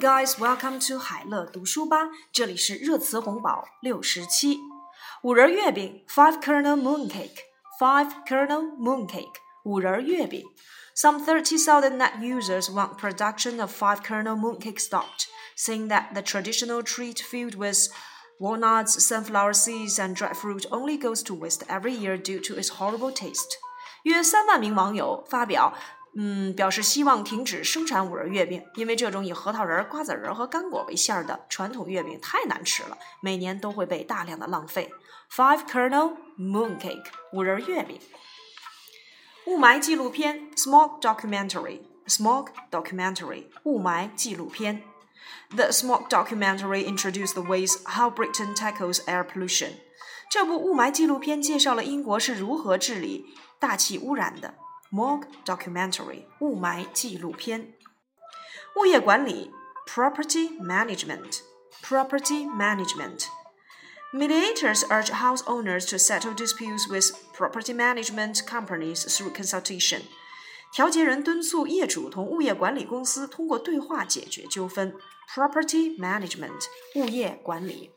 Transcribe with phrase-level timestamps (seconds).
[0.00, 2.08] guys, welcome to 海乐读书吧。
[2.32, 4.58] 这里是热词红宝六十七。
[5.22, 7.38] 五仁月饼，five kernel mooncake,
[7.80, 9.34] five kernel mooncake，
[9.64, 10.44] 五仁月饼。
[10.94, 17.20] Some 30,000 net users want production of five kernel mooncake stopped, saying that the traditional treat
[17.20, 17.88] filled with
[18.38, 22.78] walnuts, sunflower seeds, and dried fruit only goes to waste every year due to its
[22.78, 23.58] horrible taste.
[24.04, 25.74] 约三万名网友发表
[26.13, 34.91] 嗯，表示希望停止生产五仁月饼，因为这种以核桃仁、瓜子仁和干果为馅儿的传统月饼太难吃了，每年都会被大量的浪费。
[35.31, 37.97] Five kernel mooncake 五仁月饼。
[39.47, 44.83] 雾霾纪录片 smog documentary smog documentary 雾霾纪录片。
[45.55, 49.71] The smog documentary introduced the ways how Britain tackles air pollution。
[50.29, 54.55] 这部雾霾纪录片介绍了英国是如何治理大气污染的。
[54.91, 57.73] Smog Documentary 雾霾纪录片。
[58.75, 59.49] 物业管理
[59.87, 61.39] Property Management
[61.81, 63.23] Property Management
[64.13, 70.01] Mediators urge house owners to settle disputes with property management companies through consultation.
[70.73, 74.93] 调解人敦促业主同物业管理公司通过对话解决纠纷。
[75.33, 77.91] Property Management 物业管理。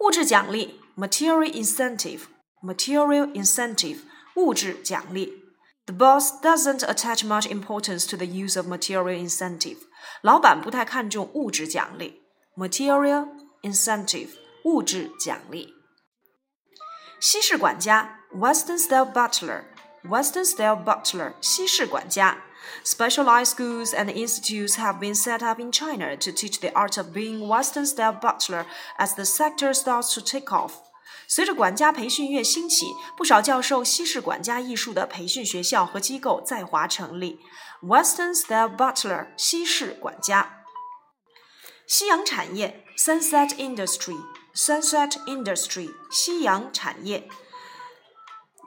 [0.00, 2.22] 物质奖励 Material Incentive
[2.60, 4.00] Material Incentive
[4.35, 5.45] 物质奖励。
[5.85, 9.77] The boss doesn't attach much importance to the use of material incentive.
[10.21, 12.21] 老板不太看重物质奖励。
[12.55, 13.27] Material
[13.61, 14.29] incentive
[14.63, 15.73] 物质奖励。
[17.19, 19.63] 西式管家 Western style butler
[20.03, 22.37] Western style butler 西式管家。
[22.83, 27.47] Specialized schools and institutes have been set up in China to teach the art of being
[27.47, 28.65] Western style butler
[28.97, 30.73] as the sector starts to take off.
[31.29, 37.39] 随着管家培训业兴起，不少教授西式管家艺术的培训学校和机构在华成立。
[37.81, 40.63] Western Style Butler，西式管家。
[41.87, 47.29] 夕阳产业，Sunset Industry，Sunset Industry，夕阳产业。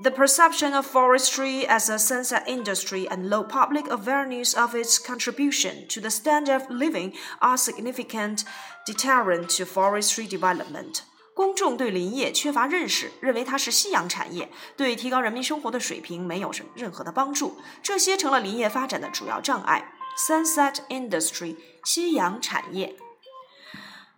[0.00, 5.88] The perception of forestry as a sunset industry and low public awareness of its contribution
[5.88, 8.44] to the standard of living are significant
[8.86, 11.02] deterrent to forestry development.
[11.42, 19.92] 公众对林业缺乏认识，认为它是夕阳产业，对提高人民生活的水平没有什任何的帮助，这些成了林业发展的主要障碍。
[20.16, 22.96] Sunset Industry，夕阳产业。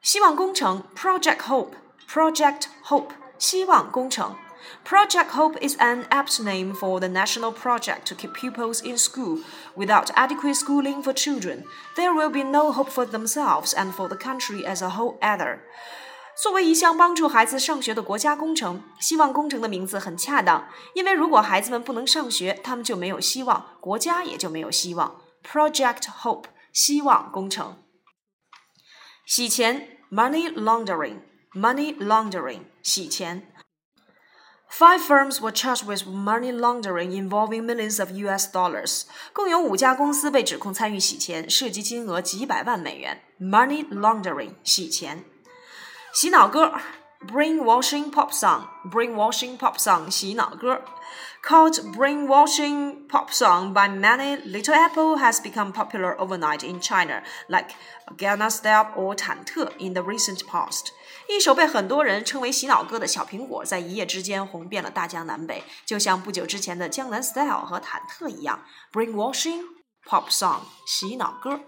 [0.00, 4.34] 希望工程 Project Hope，Project Hope，希望工程。
[4.86, 9.40] Project Hope is an apt name for the national project to keep pupils in school.
[9.76, 11.64] Without adequate schooling for children,
[11.96, 15.60] there will be no hope for themselves and for the country as a whole either.
[16.41, 25.21] 作为一项帮助孩子上学的国家工程，希望工程的名字很恰当，因为如果孩子们不能上学，他们就没有希望，国家也就没有希望。
[25.43, 27.77] Project Hope，希望工程。
[29.25, 33.51] 洗钱，Money Laundering，Money Laundering，洗钱。
[34.69, 38.51] Five firms were charged with money laundering involving millions of U.S.
[38.51, 39.03] dollars。
[39.31, 43.21] 共有五家公司被指控参与洗钱，涉及金额几百万美元。
[43.39, 45.23] Money laundering，洗钱。
[46.14, 46.72] 洗脑歌，
[47.26, 50.82] brainwashing pop song，brainwashing pop song，洗脑歌。
[51.42, 57.70] Called brainwashing pop song by many, Little Apple has become popular overnight in China, like
[58.18, 60.88] Gangnam Style or 忐忑 in the recent past.
[61.28, 68.62] 一首被很多人称为洗脑歌的小苹果，在一夜之间红遍了大江南北，就像不久之前的江南 Style 和忐忑一样。
[68.92, 69.62] Brainwashing
[70.06, 71.60] pop song，洗脑歌。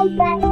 [0.00, 0.49] Bye bye.